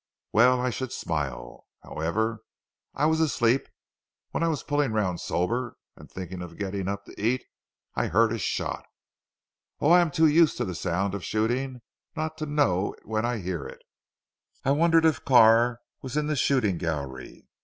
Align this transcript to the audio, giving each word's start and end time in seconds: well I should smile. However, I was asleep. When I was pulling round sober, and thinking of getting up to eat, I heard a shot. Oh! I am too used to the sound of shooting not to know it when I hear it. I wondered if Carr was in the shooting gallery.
well 0.33 0.59
I 0.59 0.71
should 0.71 0.91
smile. 0.91 1.67
However, 1.83 2.39
I 2.95 3.05
was 3.05 3.19
asleep. 3.21 3.67
When 4.31 4.41
I 4.41 4.47
was 4.47 4.63
pulling 4.63 4.93
round 4.93 5.19
sober, 5.21 5.77
and 5.95 6.09
thinking 6.11 6.41
of 6.41 6.57
getting 6.57 6.87
up 6.87 7.05
to 7.05 7.21
eat, 7.23 7.45
I 7.93 8.07
heard 8.07 8.33
a 8.33 8.39
shot. 8.39 8.87
Oh! 9.79 9.91
I 9.91 10.01
am 10.01 10.09
too 10.09 10.25
used 10.25 10.57
to 10.57 10.65
the 10.65 10.73
sound 10.73 11.13
of 11.13 11.23
shooting 11.23 11.81
not 12.15 12.35
to 12.39 12.47
know 12.47 12.93
it 12.93 13.05
when 13.05 13.25
I 13.25 13.37
hear 13.41 13.63
it. 13.67 13.83
I 14.65 14.71
wondered 14.71 15.05
if 15.05 15.23
Carr 15.23 15.79
was 16.01 16.17
in 16.17 16.25
the 16.25 16.35
shooting 16.35 16.79
gallery. 16.79 17.45